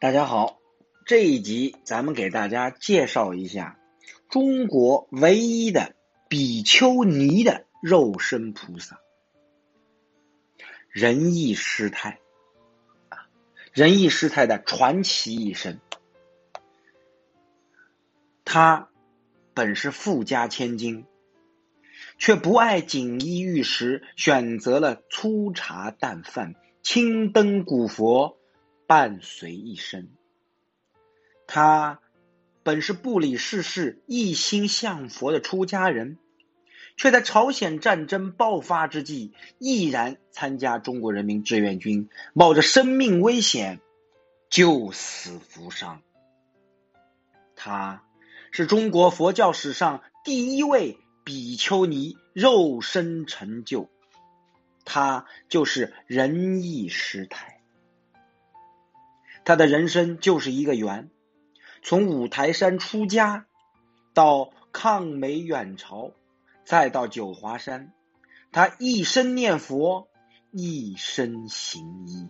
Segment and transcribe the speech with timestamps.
[0.00, 0.58] 大家好，
[1.04, 3.78] 这一集咱们给大家介绍一下
[4.30, 5.94] 中国唯一的
[6.26, 8.98] 比丘尼的肉身菩萨——
[10.88, 12.18] 仁义师太
[13.10, 13.28] 啊，
[13.74, 15.78] 仁义师太的传奇一生。
[18.46, 18.88] 他
[19.52, 21.04] 本是富家千金，
[22.16, 28.39] 却不爱锦衣玉食，选择了粗茶淡饭、青灯古佛。
[28.90, 30.08] 伴随一生，
[31.46, 32.00] 他
[32.64, 36.18] 本是不理世事、一心向佛的出家人，
[36.96, 43.78] 却在朝鲜战争爆发之际，毅然参加中国人民志愿军，冒着生命危险
[44.48, 46.02] 救死扶伤。
[47.54, 48.02] 他
[48.50, 53.88] 是中国佛教史上第一位比丘尼肉身成就，
[54.84, 57.59] 他就是仁义师太。
[59.44, 61.10] 他的人生就是一个圆，
[61.82, 63.46] 从五台山出家，
[64.14, 66.12] 到抗美援朝，
[66.64, 67.92] 再到九华山，
[68.52, 70.08] 他一生念佛，
[70.52, 72.28] 一生行医。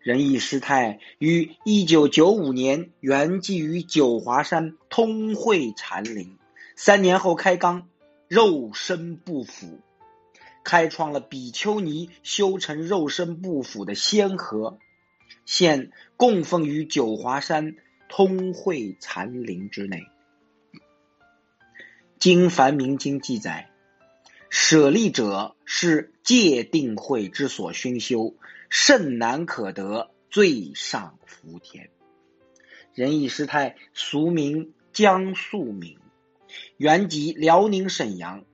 [0.00, 6.38] 仁义师太于一九九五年圆寂于九华山通会禅林，
[6.76, 7.88] 三年后开缸，
[8.28, 9.80] 肉身不腐，
[10.62, 14.78] 开创了比丘尼修成肉身不腐的先河。
[15.46, 17.76] 现供奉于九华山
[18.08, 20.02] 通惠禅林之内。
[22.18, 23.70] 经梵明经记载，
[24.50, 28.34] 舍利者是戒定慧之所熏修，
[28.68, 31.90] 甚难可得，最上福田。
[32.92, 35.98] 仁义师太俗名江素敏，
[36.76, 38.44] 原籍辽宁沈阳，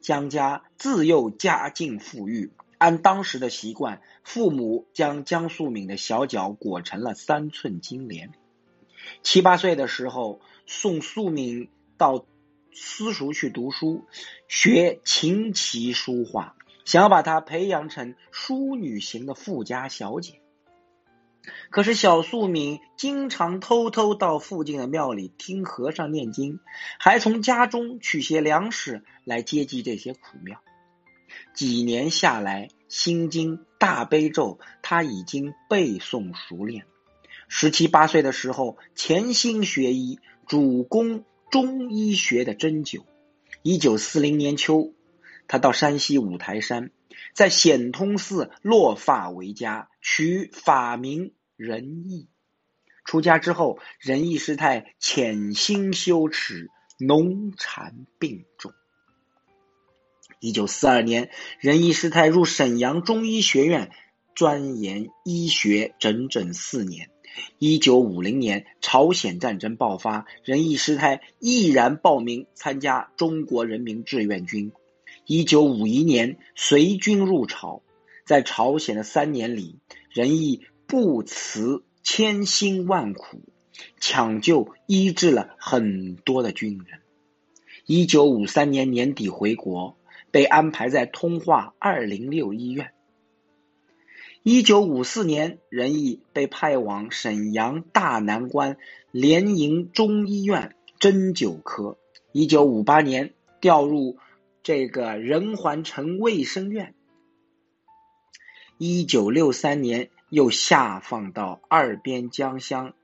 [0.00, 2.50] 江家自幼家境富裕。
[2.82, 8.32] 按当时的习惯，父母将江素敏的小脚裹成了三寸金莲。
[9.22, 12.26] 七八岁的时候，送素敏到
[12.72, 14.04] 私塾去读书，
[14.48, 20.40] 学琴棋书画，想要把她培养成淑女型的富家小姐。
[21.70, 26.58] 可是小素敏经常偷偷到附近的庙里听和尚念经，
[26.98, 30.60] 还从家中取些粮食来接济这些苦庙。
[31.54, 36.84] 几年下来，心经、大悲咒他已经背诵熟练。
[37.48, 43.04] 十七八岁的时候，潜心学医，主攻中医学的针灸。
[43.62, 44.94] 一九四零年秋，
[45.46, 46.90] 他到山西五台山，
[47.34, 52.28] 在显通寺落发为家，取法名仁义。
[53.04, 58.72] 出家之后，仁义师太潜心修持，农禅并重。
[60.42, 61.30] 一九四二年，
[61.60, 63.92] 仁义师太入沈阳中医学院
[64.34, 67.10] 钻研医学，整整四年。
[67.58, 74.72] 一九五零年，朝鲜战争爆发，仁义师太毅然报名参加中国人民志愿军。
[75.26, 77.80] 一九五一年，随军入朝，
[78.26, 79.78] 在朝鲜的三年里，
[80.10, 83.42] 仁义不辞千辛万苦，
[84.00, 86.98] 抢救医治了很多的军人。
[87.86, 89.96] 一九五三年年底回国。
[90.32, 92.92] 被安排在通化二零六医院。
[94.42, 98.76] 一九五四年，仁义被派往沈阳大南关
[99.12, 101.96] 联营中医院针灸科。
[102.32, 104.16] 一九五八年，调入
[104.64, 106.94] 这个仁环城卫生院。
[108.78, 112.94] 一九六三年，又下放到二边江乡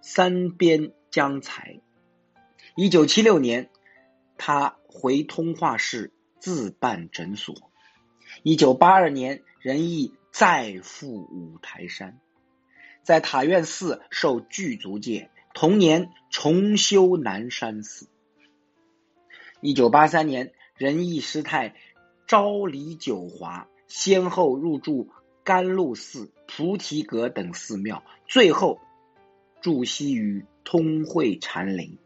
[0.00, 1.78] 三边江财。
[2.74, 3.70] 一九七六年，
[4.38, 6.10] 他回通化市。
[6.40, 7.54] 自办诊所。
[8.42, 12.18] 一九八二年，仁义再赴五台山，
[13.02, 15.30] 在塔院寺受具足戒。
[15.52, 18.08] 同年重修南山寺。
[19.60, 21.74] 一九八三年，仁义师太
[22.26, 25.10] 昭离九华，先后入住
[25.44, 28.80] 甘露寺、菩提阁等寺庙，最后
[29.60, 31.98] 住息于通惠禅林，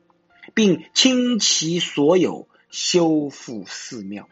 [0.54, 2.48] 并倾其所有。
[2.70, 4.28] 修复寺庙。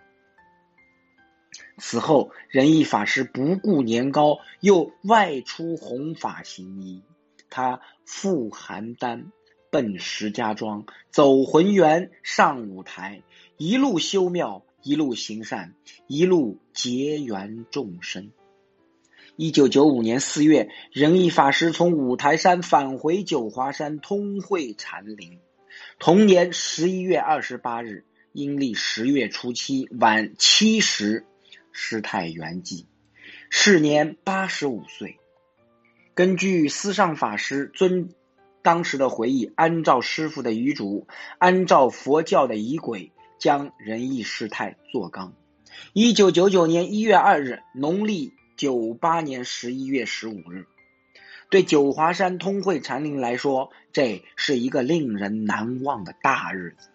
[1.78, 7.02] 此后，仁义法师不顾年高，又外出弘法行医。
[7.50, 9.24] 他赴邯郸，
[9.70, 13.22] 奔石家庄，走浑源，上五台，
[13.58, 15.74] 一路修庙，一路行善，
[16.06, 18.32] 一路结缘众生。
[19.36, 25.38] 一九九五年四月，仁义法师从五台山返回九华山通会禅林。
[25.98, 28.04] 同年十一月二十八日。
[28.34, 31.26] 阴历十月初七晚七时，
[31.72, 32.84] 师太圆寂，
[33.50, 35.18] 时年八十五岁。
[36.14, 38.10] 根据思上法师尊
[38.62, 41.06] 当时的回忆，按照师傅的遗嘱，
[41.38, 45.32] 按照佛教的仪轨，将仁义师太做纲。
[45.94, 50.66] 一九九九年一月二日，农历九八年十一月十五日，
[51.50, 56.90] 对九华山通惠禅林来说，这是一个令人难忘的大日子。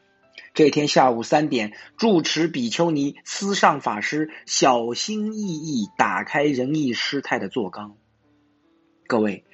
[0.53, 7.95] 这天下午三点，住持比丘尼思上法师小心翼翼打开仁义师太的座缸。
[9.05, 9.45] 各位，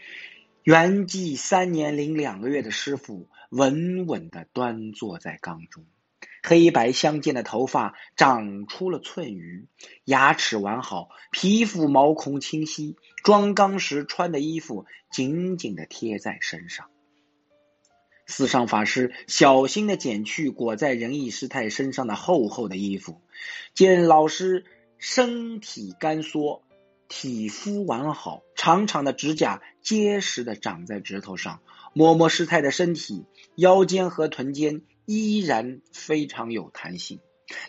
[0.64, 5.86] 圆寂三年零两个月的师傅稳稳的端坐在缸中。
[6.46, 9.68] 黑白相间的头发长出了寸余，
[10.04, 12.98] 牙齿完好，皮肤毛孔清晰。
[13.24, 16.90] 装缸时穿的衣服紧紧的贴在身上。
[18.36, 23.22] 四上法师小心的剪去裹在仁义师太身上的厚厚的衣服，
[23.76, 24.66] 见老师
[24.98, 26.64] 身体干缩，
[27.08, 31.62] 体肤完好，长长的指甲结实的长在指头上，
[31.94, 33.24] 摸摸师太的身体，
[33.56, 34.82] 腰间和臀间。
[35.06, 37.20] 依然非常有弹性。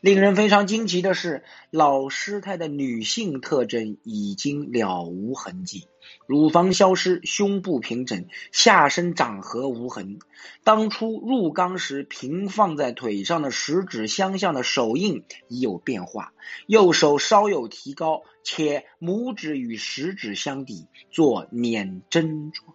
[0.01, 5.89] 令人非常惊奇的是，老师太的女性特征已经了无痕迹，
[6.27, 10.19] 乳房消失，胸部平整，下身长合无痕。
[10.63, 16.33] 当初入缸时平放在腿上的十指相向的手印已有变化，
[16.67, 22.75] 右手稍有提高，且拇指与食指相抵，做捻针状。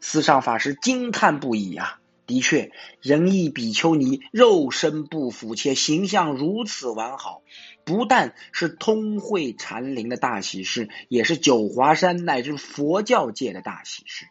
[0.00, 1.99] 四上法师惊叹不已啊！
[2.30, 7.42] 的确，仁义比丘尼肉身不腐，且形象如此完好，
[7.84, 14.26] 不但是通会禅林的大喜事，也是九华山乃至佛教界的大喜事。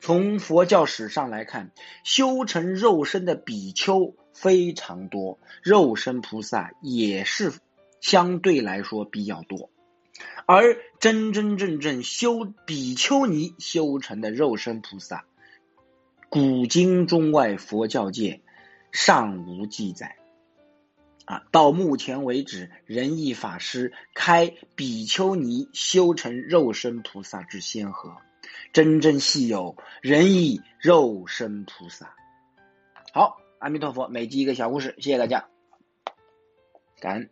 [0.00, 1.70] 从佛教史上来看，
[2.02, 7.52] 修成肉身的比丘非常多，肉身菩萨也是
[8.00, 9.70] 相对来说比较多，
[10.46, 15.26] 而真真正正修比丘尼修成的肉身菩萨。
[16.30, 18.40] 古今中外佛教界
[18.92, 20.16] 尚无记载，
[21.24, 28.16] 啊，到目前为止，仁义法师开比丘尼修成肉身菩萨之先河，
[28.72, 32.14] 真正稀有仁义肉身菩萨。
[33.12, 35.48] 好，阿弥陀佛，每集一个小故事，谢谢大家，
[37.00, 37.30] 感恩。